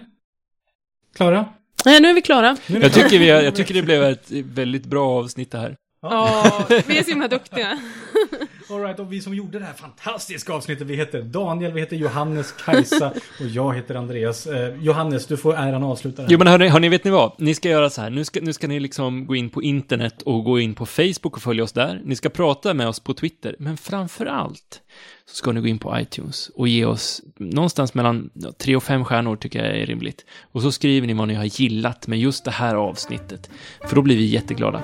Klara? 1.17 1.47
Nej, 1.85 2.01
nu 2.01 2.09
är 2.09 2.15
vi 2.15 2.23
klara. 2.23 2.57
Jag 2.67 2.93
tycker, 2.93 3.19
vi, 3.19 3.29
jag 3.29 3.55
tycker 3.55 3.75
det 3.75 3.83
blev 3.83 4.03
ett 4.03 4.31
väldigt 4.31 4.85
bra 4.85 5.11
avsnitt 5.11 5.51
det 5.51 5.59
här. 5.59 5.77
Ja, 6.03 6.65
vi 6.87 6.99
är 6.99 7.03
så 7.03 7.11
himla 7.11 7.29
duktiga. 7.29 7.79
All 8.71 8.81
right, 8.81 9.01
och 9.01 9.13
vi 9.13 9.21
som 9.21 9.35
gjorde 9.35 9.59
det 9.59 9.65
här 9.65 9.73
fantastiska 9.73 10.53
avsnittet, 10.53 10.87
vi 10.87 10.97
heter 10.97 11.23
Daniel, 11.23 11.73
vi 11.73 11.81
heter 11.81 11.97
Johannes, 11.97 12.53
Kajsa 12.53 13.13
och 13.41 13.47
jag 13.47 13.75
heter 13.75 13.95
Andreas. 13.95 14.47
Eh, 14.47 14.83
Johannes, 14.83 15.27
du 15.27 15.37
får 15.37 15.55
äran 15.55 15.83
att 15.83 15.91
avsluta 15.91 16.17
det 16.17 16.23
här. 16.23 16.33
Jo 16.33 16.39
men 16.39 16.47
hörni, 16.47 16.69
hörni, 16.69 16.89
vet 16.89 17.05
ni 17.05 17.11
vad? 17.11 17.33
Ni 17.39 17.55
ska 17.55 17.69
göra 17.69 17.91
så 17.91 18.03
här, 18.03 18.11
nu 18.11 18.25
ska, 18.25 18.41
nu 18.41 18.53
ska 18.53 18.69
ni 18.69 18.81
liksom 18.81 19.27
gå 19.27 19.37
in 19.37 19.51
på 19.51 19.63
internet 19.63 20.23
och 20.23 20.45
gå 20.45 20.61
in 20.61 20.75
på 20.75 20.87
Facebook 20.87 21.37
och 21.37 21.43
följa 21.43 21.65
oss 21.65 21.73
där. 21.73 22.01
Ni 22.05 22.17
ska 22.17 22.29
prata 22.29 22.75
med 22.75 22.89
oss 22.89 23.01
på 23.01 23.15
Twitter, 23.15 23.57
men 23.59 23.77
framför 23.77 24.27
allt 24.27 24.82
så 25.27 25.37
ska 25.37 25.53
ni 25.53 25.61
gå 25.61 25.67
in 25.67 25.79
på 25.79 26.01
iTunes 26.01 26.51
och 26.55 26.69
ge 26.69 26.85
oss 26.85 27.23
någonstans 27.37 27.95
mellan 27.95 28.31
ja, 28.35 28.53
tre 28.59 28.77
och 28.77 28.83
fem 28.83 29.05
stjärnor 29.05 29.37
tycker 29.37 29.65
jag 29.65 29.77
är 29.77 29.87
rimligt. 29.87 30.25
Och 30.53 30.63
så 30.63 30.73
skriver 30.73 31.07
ni 31.07 31.13
vad 31.13 31.29
ni 31.29 31.35
har 31.35 31.45
gillat 31.45 32.07
med 32.07 32.19
just 32.19 32.45
det 32.45 32.51
här 32.51 32.75
avsnittet, 32.75 33.51
för 33.89 33.97
då 33.97 34.03
blir 34.03 34.17
vi 34.17 34.25
jätteglada. 34.25 34.83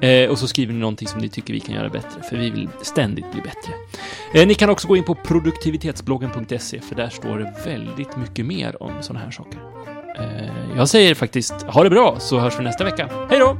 Eh, 0.00 0.30
och 0.30 0.38
så 0.38 0.48
skriver 0.48 0.72
ni 0.72 0.78
någonting 0.78 1.08
som 1.08 1.20
ni 1.20 1.28
tycker 1.28 1.52
vi 1.52 1.60
kan 1.60 1.74
göra 1.74 1.88
bättre, 1.88 2.22
för 2.30 2.36
vi 2.36 2.50
vill 2.50 2.68
ständigt 2.82 3.32
bli 3.32 3.40
bättre. 3.40 3.72
Eh, 4.34 4.46
ni 4.46 4.54
kan 4.54 4.70
också 4.70 4.88
gå 4.88 4.96
in 4.96 5.04
på 5.04 5.14
produktivitetsbloggen.se, 5.14 6.80
för 6.80 6.94
där 6.94 7.08
står 7.08 7.38
det 7.38 7.54
väldigt 7.64 8.16
mycket 8.16 8.46
mer 8.46 8.82
om 8.82 9.02
sådana 9.02 9.24
här 9.24 9.30
saker. 9.30 9.60
Eh, 10.18 10.76
jag 10.76 10.88
säger 10.88 11.14
faktiskt, 11.14 11.62
ha 11.62 11.82
det 11.82 11.90
bra, 11.90 12.16
så 12.20 12.38
hörs 12.38 12.58
vi 12.58 12.64
nästa 12.64 12.84
vecka. 12.84 13.10
Hej 13.30 13.38
då! 13.38 13.56